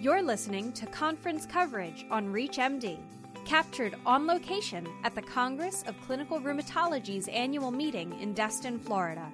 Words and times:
You're 0.00 0.22
listening 0.22 0.72
to 0.72 0.86
conference 0.86 1.44
coverage 1.44 2.06
on 2.10 2.32
ReachMD, 2.32 3.00
captured 3.44 3.96
on 4.06 4.26
location 4.26 4.88
at 5.04 5.14
the 5.14 5.20
Congress 5.20 5.84
of 5.86 6.00
Clinical 6.06 6.40
Rheumatology's 6.40 7.28
annual 7.28 7.70
meeting 7.70 8.18
in 8.18 8.32
Destin, 8.32 8.78
Florida. 8.78 9.30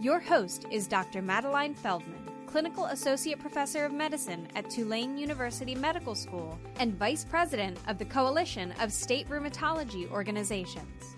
Your 0.00 0.18
host 0.18 0.64
is 0.70 0.86
Dr. 0.86 1.20
Madeline 1.20 1.74
Feldman, 1.74 2.30
Clinical 2.46 2.86
Associate 2.86 3.38
Professor 3.38 3.84
of 3.84 3.92
Medicine 3.92 4.48
at 4.54 4.70
Tulane 4.70 5.18
University 5.18 5.74
Medical 5.74 6.14
School 6.14 6.58
and 6.80 6.94
Vice 6.94 7.22
President 7.22 7.76
of 7.86 7.98
the 7.98 8.06
Coalition 8.06 8.72
of 8.80 8.94
State 8.94 9.28
Rheumatology 9.28 10.10
Organizations. 10.10 11.15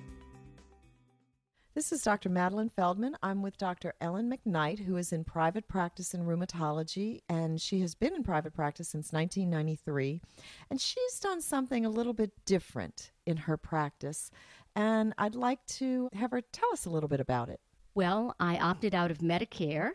This 1.74 1.92
is 1.92 2.02
Dr. 2.02 2.28
Madeline 2.28 2.70
Feldman. 2.70 3.16
I'm 3.22 3.40
with 3.40 3.56
Dr. 3.56 3.94
Ellen 4.00 4.32
McKnight, 4.32 4.80
who 4.80 4.96
is 4.96 5.12
in 5.12 5.22
private 5.22 5.68
practice 5.68 6.12
in 6.12 6.24
rheumatology, 6.24 7.20
and 7.28 7.60
she 7.60 7.80
has 7.80 7.94
been 7.94 8.14
in 8.14 8.24
private 8.24 8.52
practice 8.52 8.88
since 8.88 9.12
1993. 9.12 10.20
And 10.70 10.80
she's 10.80 11.20
done 11.20 11.40
something 11.40 11.86
a 11.86 11.90
little 11.90 12.14
bit 12.14 12.32
different 12.44 13.12
in 13.26 13.36
her 13.36 13.56
practice, 13.56 14.30
and 14.74 15.14
I'd 15.18 15.36
like 15.36 15.64
to 15.66 16.08
have 16.14 16.32
her 16.32 16.40
tell 16.40 16.72
us 16.72 16.86
a 16.86 16.90
little 16.90 17.08
bit 17.08 17.20
about 17.20 17.48
it. 17.48 17.60
Well, 17.94 18.34
I 18.40 18.56
opted 18.56 18.94
out 18.94 19.10
of 19.10 19.18
Medicare 19.18 19.90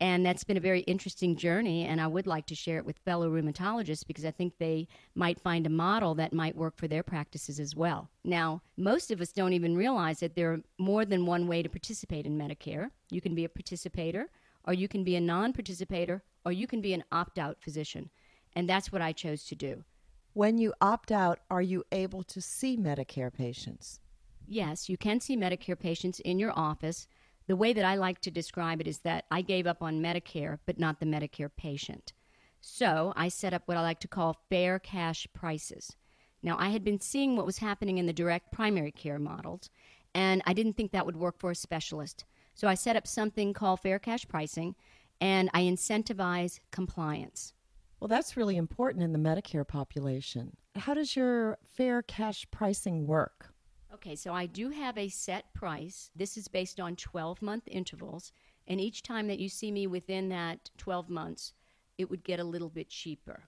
and 0.00 0.24
that's 0.24 0.44
been 0.44 0.56
a 0.56 0.60
very 0.60 0.80
interesting 0.80 1.34
journey, 1.34 1.84
and 1.84 2.00
I 2.00 2.06
would 2.06 2.26
like 2.26 2.46
to 2.46 2.54
share 2.54 2.78
it 2.78 2.84
with 2.86 2.98
fellow 2.98 3.28
rheumatologists 3.28 4.06
because 4.06 4.24
I 4.24 4.30
think 4.30 4.58
they 4.58 4.86
might 5.14 5.40
find 5.40 5.66
a 5.66 5.70
model 5.70 6.14
that 6.16 6.32
might 6.32 6.56
work 6.56 6.76
for 6.76 6.86
their 6.86 7.02
practices 7.02 7.58
as 7.58 7.74
well. 7.74 8.08
Now, 8.24 8.62
most 8.76 9.10
of 9.10 9.20
us 9.20 9.32
don't 9.32 9.54
even 9.54 9.76
realize 9.76 10.20
that 10.20 10.36
there 10.36 10.52
are 10.52 10.60
more 10.78 11.04
than 11.04 11.26
one 11.26 11.48
way 11.48 11.62
to 11.62 11.68
participate 11.68 12.26
in 12.26 12.38
Medicare. 12.38 12.90
You 13.10 13.20
can 13.20 13.34
be 13.34 13.44
a 13.44 13.48
participator, 13.48 14.30
or 14.64 14.72
you 14.72 14.86
can 14.86 15.02
be 15.02 15.16
a 15.16 15.20
non 15.20 15.52
participator, 15.52 16.22
or 16.44 16.52
you 16.52 16.68
can 16.68 16.80
be 16.80 16.92
an 16.92 17.04
opt 17.10 17.38
out 17.38 17.60
physician. 17.60 18.10
And 18.54 18.68
that's 18.68 18.92
what 18.92 19.02
I 19.02 19.12
chose 19.12 19.44
to 19.46 19.56
do. 19.56 19.84
When 20.32 20.58
you 20.58 20.74
opt 20.80 21.10
out, 21.10 21.40
are 21.50 21.62
you 21.62 21.82
able 21.90 22.22
to 22.22 22.40
see 22.40 22.76
Medicare 22.76 23.32
patients? 23.32 23.98
Yes, 24.46 24.88
you 24.88 24.96
can 24.96 25.20
see 25.20 25.36
Medicare 25.36 25.78
patients 25.78 26.20
in 26.20 26.38
your 26.38 26.56
office 26.56 27.08
the 27.48 27.56
way 27.56 27.72
that 27.72 27.84
I 27.84 27.96
like 27.96 28.20
to 28.20 28.30
describe 28.30 28.80
it 28.80 28.86
is 28.86 28.98
that 28.98 29.24
I 29.30 29.40
gave 29.40 29.66
up 29.66 29.82
on 29.82 30.00
Medicare, 30.00 30.58
but 30.66 30.78
not 30.78 31.00
the 31.00 31.06
Medicare 31.06 31.50
patient. 31.56 32.12
So 32.60 33.12
I 33.16 33.28
set 33.28 33.54
up 33.54 33.62
what 33.64 33.78
I 33.78 33.80
like 33.80 34.00
to 34.00 34.08
call 34.08 34.42
fair 34.50 34.78
cash 34.78 35.26
prices. 35.32 35.96
Now, 36.42 36.56
I 36.58 36.68
had 36.68 36.84
been 36.84 37.00
seeing 37.00 37.36
what 37.36 37.46
was 37.46 37.58
happening 37.58 37.98
in 37.98 38.06
the 38.06 38.12
direct 38.12 38.52
primary 38.52 38.92
care 38.92 39.18
models, 39.18 39.70
and 40.14 40.42
I 40.46 40.52
didn't 40.52 40.76
think 40.76 40.92
that 40.92 41.06
would 41.06 41.16
work 41.16 41.38
for 41.38 41.50
a 41.50 41.56
specialist. 41.56 42.24
So 42.54 42.68
I 42.68 42.74
set 42.74 42.96
up 42.96 43.06
something 43.06 43.54
called 43.54 43.80
fair 43.80 43.98
cash 43.98 44.28
pricing, 44.28 44.74
and 45.20 45.48
I 45.54 45.62
incentivize 45.62 46.60
compliance. 46.70 47.54
Well, 47.98 48.08
that's 48.08 48.36
really 48.36 48.56
important 48.56 49.02
in 49.02 49.12
the 49.12 49.18
Medicare 49.18 49.66
population. 49.66 50.56
How 50.76 50.94
does 50.94 51.16
your 51.16 51.58
fair 51.64 52.02
cash 52.02 52.46
pricing 52.50 53.06
work? 53.06 53.47
Okay, 53.98 54.14
so 54.14 54.32
I 54.32 54.46
do 54.46 54.70
have 54.70 54.96
a 54.96 55.08
set 55.08 55.52
price. 55.54 56.10
This 56.14 56.36
is 56.36 56.46
based 56.46 56.78
on 56.78 56.94
12 56.94 57.42
month 57.42 57.64
intervals. 57.66 58.30
And 58.68 58.80
each 58.80 59.02
time 59.02 59.26
that 59.26 59.40
you 59.40 59.48
see 59.48 59.72
me 59.72 59.88
within 59.88 60.28
that 60.28 60.70
12 60.78 61.10
months, 61.10 61.52
it 61.96 62.08
would 62.08 62.22
get 62.22 62.38
a 62.38 62.44
little 62.44 62.68
bit 62.68 62.88
cheaper. 62.88 63.42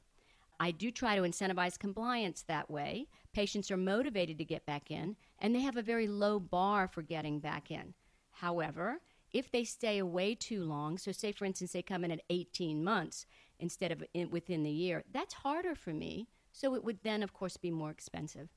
I 0.58 0.72
do 0.72 0.90
try 0.90 1.14
to 1.14 1.22
incentivize 1.22 1.78
compliance 1.78 2.42
that 2.42 2.68
way. 2.68 3.06
Patients 3.32 3.70
are 3.70 3.76
motivated 3.76 4.38
to 4.38 4.44
get 4.44 4.66
back 4.66 4.90
in, 4.90 5.14
and 5.38 5.54
they 5.54 5.60
have 5.60 5.76
a 5.76 5.82
very 5.82 6.08
low 6.08 6.40
bar 6.40 6.88
for 6.88 7.02
getting 7.02 7.38
back 7.38 7.70
in. 7.70 7.94
However, 8.32 9.02
if 9.32 9.52
they 9.52 9.62
stay 9.62 9.98
away 9.98 10.34
too 10.34 10.64
long, 10.64 10.98
so 10.98 11.12
say 11.12 11.30
for 11.30 11.44
instance 11.44 11.70
they 11.70 11.82
come 11.82 12.04
in 12.04 12.10
at 12.10 12.22
18 12.28 12.82
months 12.82 13.24
instead 13.60 13.92
of 13.92 14.02
in, 14.14 14.30
within 14.30 14.64
the 14.64 14.70
year, 14.70 15.04
that's 15.12 15.34
harder 15.34 15.76
for 15.76 15.94
me. 15.94 16.26
So 16.50 16.74
it 16.74 16.82
would 16.82 17.04
then, 17.04 17.22
of 17.22 17.32
course, 17.32 17.56
be 17.56 17.70
more 17.70 17.90
expensive. 17.90 18.48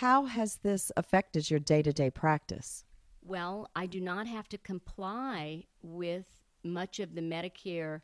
How 0.00 0.26
has 0.26 0.56
this 0.56 0.92
affected 0.94 1.50
your 1.50 1.58
day 1.58 1.80
to 1.80 1.90
day 1.90 2.10
practice? 2.10 2.84
Well, 3.22 3.70
I 3.74 3.86
do 3.86 3.98
not 3.98 4.26
have 4.26 4.46
to 4.50 4.58
comply 4.58 5.64
with 5.80 6.26
much 6.62 7.00
of 7.00 7.14
the 7.14 7.22
Medicare 7.22 8.02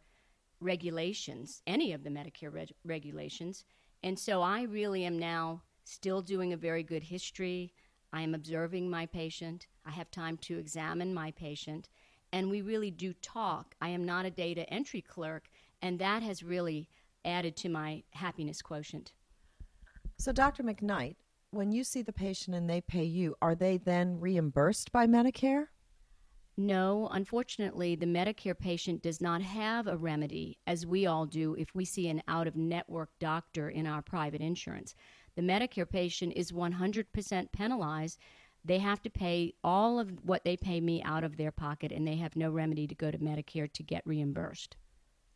regulations, 0.58 1.60
any 1.66 1.92
of 1.92 2.02
the 2.02 2.08
Medicare 2.08 2.50
reg- 2.50 2.72
regulations. 2.82 3.66
And 4.02 4.18
so 4.18 4.40
I 4.40 4.62
really 4.62 5.04
am 5.04 5.18
now 5.18 5.64
still 5.84 6.22
doing 6.22 6.54
a 6.54 6.56
very 6.56 6.82
good 6.82 7.02
history. 7.02 7.74
I 8.10 8.22
am 8.22 8.34
observing 8.34 8.88
my 8.88 9.04
patient. 9.04 9.66
I 9.84 9.90
have 9.90 10.10
time 10.10 10.38
to 10.38 10.56
examine 10.56 11.12
my 11.12 11.30
patient. 11.32 11.90
And 12.32 12.48
we 12.48 12.62
really 12.62 12.90
do 12.90 13.12
talk. 13.20 13.74
I 13.82 13.90
am 13.90 14.06
not 14.06 14.24
a 14.24 14.30
data 14.30 14.66
entry 14.72 15.02
clerk, 15.02 15.50
and 15.82 15.98
that 15.98 16.22
has 16.22 16.42
really 16.42 16.88
added 17.22 17.54
to 17.56 17.68
my 17.68 18.02
happiness 18.12 18.62
quotient. 18.62 19.12
So, 20.16 20.32
Dr. 20.32 20.62
McKnight, 20.62 21.16
when 21.52 21.70
you 21.70 21.84
see 21.84 22.00
the 22.00 22.12
patient 22.12 22.56
and 22.56 22.68
they 22.68 22.80
pay 22.80 23.04
you, 23.04 23.36
are 23.42 23.54
they 23.54 23.76
then 23.76 24.18
reimbursed 24.18 24.90
by 24.90 25.06
Medicare? 25.06 25.66
No, 26.56 27.08
unfortunately, 27.12 27.94
the 27.94 28.06
Medicare 28.06 28.58
patient 28.58 29.02
does 29.02 29.20
not 29.20 29.42
have 29.42 29.86
a 29.86 29.96
remedy, 29.96 30.58
as 30.66 30.86
we 30.86 31.06
all 31.06 31.26
do 31.26 31.54
if 31.54 31.74
we 31.74 31.84
see 31.84 32.08
an 32.08 32.22
out 32.26 32.46
of 32.46 32.56
network 32.56 33.10
doctor 33.20 33.68
in 33.68 33.86
our 33.86 34.00
private 34.00 34.40
insurance. 34.40 34.94
The 35.34 35.42
Medicare 35.42 35.88
patient 35.88 36.32
is 36.36 36.52
100% 36.52 37.52
penalized. 37.52 38.18
They 38.64 38.78
have 38.78 39.02
to 39.02 39.10
pay 39.10 39.54
all 39.62 39.98
of 39.98 40.10
what 40.24 40.44
they 40.44 40.56
pay 40.56 40.80
me 40.80 41.02
out 41.02 41.24
of 41.24 41.36
their 41.36 41.52
pocket, 41.52 41.92
and 41.92 42.06
they 42.06 42.16
have 42.16 42.34
no 42.34 42.50
remedy 42.50 42.86
to 42.86 42.94
go 42.94 43.10
to 43.10 43.18
Medicare 43.18 43.70
to 43.72 43.82
get 43.82 44.06
reimbursed. 44.06 44.76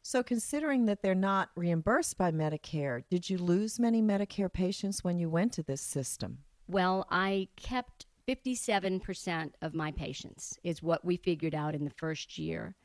So, 0.08 0.22
considering 0.22 0.86
that 0.86 1.02
they're 1.02 1.16
not 1.16 1.50
reimbursed 1.56 2.16
by 2.16 2.30
Medicare, 2.30 3.02
did 3.10 3.28
you 3.28 3.38
lose 3.38 3.80
many 3.80 4.00
Medicare 4.00 4.52
patients 4.52 5.02
when 5.02 5.18
you 5.18 5.28
went 5.28 5.52
to 5.54 5.64
this 5.64 5.80
system? 5.80 6.44
Well, 6.68 7.08
I 7.10 7.48
kept 7.56 8.06
57% 8.28 9.50
of 9.62 9.74
my 9.74 9.90
patients, 9.90 10.60
is 10.62 10.80
what 10.80 11.04
we 11.04 11.16
figured 11.16 11.56
out 11.56 11.74
in 11.74 11.84
the 11.84 11.90
first 11.90 12.38
year, 12.38 12.76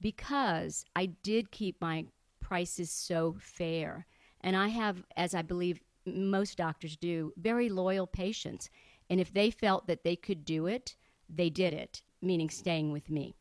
because 0.00 0.84
I 0.96 1.06
did 1.22 1.52
keep 1.52 1.80
my 1.80 2.06
prices 2.40 2.90
so 2.90 3.36
fair. 3.38 4.04
And 4.40 4.56
I 4.56 4.66
have, 4.66 5.04
as 5.16 5.32
I 5.32 5.42
believe 5.42 5.78
most 6.04 6.58
doctors 6.58 6.96
do, 6.96 7.32
very 7.36 7.68
loyal 7.68 8.08
patients. 8.08 8.68
And 9.08 9.20
if 9.20 9.32
they 9.32 9.52
felt 9.52 9.86
that 9.86 10.02
they 10.02 10.16
could 10.16 10.44
do 10.44 10.66
it, 10.66 10.96
they 11.28 11.50
did 11.50 11.72
it, 11.72 12.02
meaning 12.20 12.50
staying 12.50 12.90
with 12.90 13.10
me. 13.10 13.36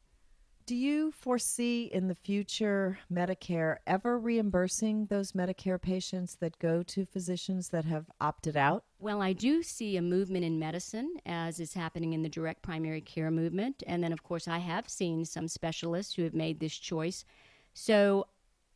Do 0.65 0.75
you 0.75 1.11
foresee 1.11 1.89
in 1.91 2.07
the 2.07 2.15
future 2.15 2.97
Medicare 3.11 3.79
ever 3.85 4.17
reimbursing 4.17 5.07
those 5.07 5.33
Medicare 5.33 5.81
patients 5.81 6.35
that 6.35 6.57
go 6.57 6.83
to 6.83 7.05
physicians 7.05 7.67
that 7.69 7.83
have 7.83 8.05
opted 8.21 8.55
out? 8.55 8.85
Well, 8.97 9.21
I 9.21 9.33
do 9.33 9.61
see 9.61 9.97
a 9.97 10.01
movement 10.01 10.45
in 10.45 10.57
medicine, 10.59 11.15
as 11.25 11.59
is 11.59 11.73
happening 11.73 12.13
in 12.13 12.23
the 12.23 12.29
direct 12.29 12.61
primary 12.61 13.01
care 13.01 13.29
movement. 13.29 13.83
And 13.87 14.01
then, 14.01 14.13
of 14.13 14.23
course, 14.23 14.47
I 14.47 14.59
have 14.59 14.87
seen 14.87 15.25
some 15.25 15.49
specialists 15.49 16.13
who 16.13 16.23
have 16.23 16.33
made 16.33 16.61
this 16.61 16.77
choice. 16.77 17.25
So, 17.73 18.27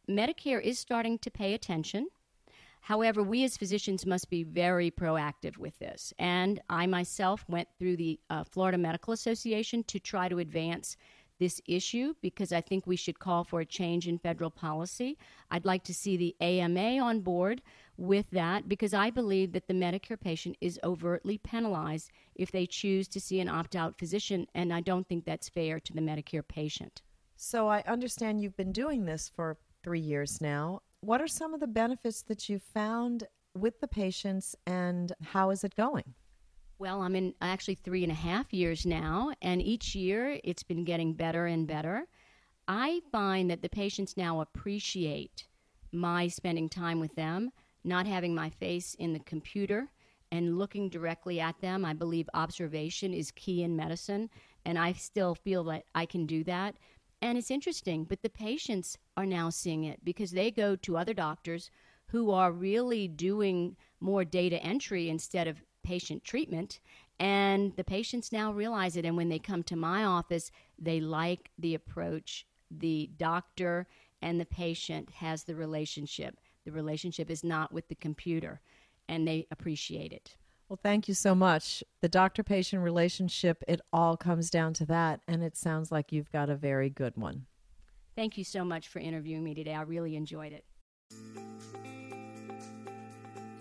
Medicare 0.09 0.61
is 0.61 0.79
starting 0.79 1.17
to 1.19 1.31
pay 1.31 1.53
attention. 1.53 2.09
However, 2.81 3.23
we 3.23 3.45
as 3.45 3.55
physicians 3.55 4.05
must 4.05 4.29
be 4.29 4.43
very 4.43 4.91
proactive 4.91 5.57
with 5.57 5.79
this. 5.79 6.13
And 6.19 6.61
I 6.69 6.85
myself 6.85 7.45
went 7.47 7.69
through 7.79 7.95
the 7.95 8.19
uh, 8.29 8.43
Florida 8.43 8.77
Medical 8.77 9.13
Association 9.13 9.83
to 9.85 9.99
try 9.99 10.27
to 10.27 10.39
advance 10.39 10.97
this 11.39 11.61
issue 11.67 12.13
because 12.21 12.51
I 12.51 12.61
think 12.61 12.85
we 12.85 12.95
should 12.95 13.19
call 13.19 13.43
for 13.43 13.61
a 13.61 13.65
change 13.65 14.07
in 14.07 14.17
federal 14.17 14.49
policy. 14.49 15.17
I'd 15.51 15.65
like 15.65 15.83
to 15.85 15.93
see 15.93 16.17
the 16.17 16.35
AMA 16.41 16.99
on 16.99 17.21
board 17.21 17.61
with 17.97 18.29
that 18.31 18.69
because 18.69 18.93
I 18.93 19.09
believe 19.09 19.51
that 19.53 19.67
the 19.67 19.73
Medicare 19.73 20.19
patient 20.19 20.57
is 20.61 20.79
overtly 20.83 21.37
penalized 21.37 22.11
if 22.35 22.51
they 22.51 22.65
choose 22.65 23.07
to 23.09 23.19
see 23.19 23.39
an 23.39 23.49
opt 23.49 23.75
out 23.75 23.97
physician, 23.97 24.47
and 24.53 24.73
I 24.73 24.81
don't 24.81 25.07
think 25.07 25.25
that's 25.25 25.49
fair 25.49 25.79
to 25.79 25.93
the 25.93 26.01
Medicare 26.01 26.47
patient. 26.47 27.01
So 27.35 27.67
I 27.67 27.83
understand 27.87 28.41
you've 28.41 28.57
been 28.57 28.71
doing 28.71 29.05
this 29.05 29.31
for 29.35 29.57
three 29.83 29.99
years 29.99 30.41
now. 30.41 30.81
What 31.01 31.21
are 31.21 31.27
some 31.27 31.53
of 31.53 31.59
the 31.59 31.67
benefits 31.67 32.21
that 32.23 32.49
you 32.49 32.59
found 32.59 33.27
with 33.55 33.79
the 33.79 33.87
patients, 33.87 34.55
and 34.65 35.13
how 35.23 35.49
is 35.49 35.63
it 35.63 35.75
going? 35.75 36.13
Well, 36.79 37.01
I'm 37.01 37.15
in 37.15 37.33
actually 37.41 37.75
three 37.75 38.03
and 38.03 38.11
a 38.11 38.15
half 38.15 38.53
years 38.53 38.85
now, 38.85 39.33
and 39.41 39.63
each 39.63 39.95
year 39.95 40.39
it's 40.43 40.61
been 40.61 40.83
getting 40.83 41.13
better 41.13 41.47
and 41.47 41.65
better. 41.65 42.05
I 42.67 43.01
find 43.11 43.49
that 43.49 43.63
the 43.63 43.69
patients 43.69 44.15
now 44.15 44.41
appreciate 44.41 45.47
my 45.91 46.27
spending 46.27 46.69
time 46.69 46.99
with 46.99 47.15
them, 47.15 47.51
not 47.83 48.05
having 48.05 48.35
my 48.35 48.51
face 48.51 48.93
in 48.99 49.13
the 49.13 49.19
computer 49.19 49.87
and 50.31 50.59
looking 50.59 50.87
directly 50.87 51.39
at 51.39 51.59
them. 51.61 51.83
I 51.83 51.93
believe 51.93 52.29
observation 52.35 53.11
is 53.11 53.31
key 53.31 53.63
in 53.63 53.75
medicine, 53.75 54.29
and 54.63 54.77
I 54.77 54.93
still 54.93 55.33
feel 55.33 55.63
that 55.65 55.85
I 55.95 56.05
can 56.05 56.27
do 56.27 56.43
that. 56.43 56.75
And 57.23 57.39
it's 57.39 57.49
interesting, 57.49 58.03
but 58.03 58.21
the 58.21 58.29
patients 58.29 58.99
are 59.15 59.25
now 59.25 59.49
seeing 59.49 59.85
it 59.85 60.05
because 60.05 60.29
they 60.29 60.51
go 60.51 60.75
to 60.75 60.97
other 60.97 61.15
doctors 61.15 61.71
who 62.09 62.29
are 62.29 62.51
really 62.51 63.07
doing 63.07 63.75
more 63.99 64.23
data 64.23 64.61
entry 64.61 65.09
instead 65.09 65.47
of 65.47 65.63
patient 65.87 66.23
treatment. 66.25 66.79
And 67.19 67.73
the 67.77 67.83
patients 67.83 68.31
now 68.31 68.51
realize 68.51 68.97
it. 68.97 69.05
And 69.05 69.15
when 69.15 69.29
they 69.29 69.39
come 69.39 69.63
to 69.63 69.75
my 69.75 70.03
office, 70.03 70.51
they 70.77 70.99
like 70.99 71.49
the 71.57 71.75
approach. 71.75 72.45
The 72.69 73.09
doctor 73.17 73.87
and 74.21 74.39
the 74.39 74.45
patient 74.45 75.09
has 75.11 75.43
the 75.43 75.55
relationship. 75.55 76.37
The 76.65 76.71
relationship 76.71 77.29
is 77.29 77.43
not 77.43 77.71
with 77.71 77.87
the 77.87 77.95
computer, 77.95 78.59
and 79.07 79.25
they 79.25 79.47
appreciate 79.51 80.11
it. 80.11 80.35
Well, 80.67 80.79
thank 80.83 81.07
you 81.07 81.13
so 81.13 81.33
much. 81.33 81.81
The 82.01 82.09
doctor 82.09 82.43
patient 82.43 82.83
relationship, 82.83 83.63
it 83.69 83.79
all 83.93 84.17
comes 84.17 84.49
down 84.49 84.73
to 84.73 84.85
that, 84.87 85.21
and 85.25 85.41
it 85.41 85.55
sounds 85.55 85.93
like 85.93 86.11
you've 86.11 86.31
got 86.31 86.49
a 86.49 86.57
very 86.57 86.89
good 86.89 87.15
one. 87.15 87.45
Thank 88.17 88.37
you 88.37 88.43
so 88.43 88.65
much 88.65 88.89
for 88.89 88.99
interviewing 88.99 89.45
me 89.45 89.53
today. 89.53 89.73
I 89.73 89.83
really 89.83 90.17
enjoyed 90.17 90.51
it. 90.51 90.65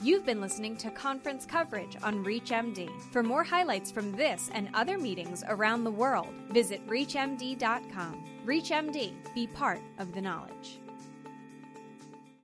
You've 0.06 0.24
been 0.24 0.40
listening 0.40 0.76
to 0.76 0.90
conference 0.92 1.44
coverage 1.44 1.96
on 2.00 2.24
ReachMD. 2.24 2.88
For 3.10 3.24
more 3.24 3.42
highlights 3.42 3.90
from 3.90 4.12
this 4.12 4.48
and 4.54 4.68
other 4.72 4.98
meetings 4.98 5.42
around 5.48 5.82
the 5.82 5.90
world, 5.90 6.32
visit 6.50 6.86
ReachMD.com. 6.86 8.24
ReachMD, 8.46 9.14
be 9.34 9.48
part 9.48 9.82
of 9.98 10.12
the 10.12 10.20
knowledge. 10.20 10.78